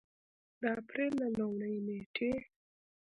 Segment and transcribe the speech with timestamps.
[0.61, 2.31] د اپرېل له لومړۍ نېټې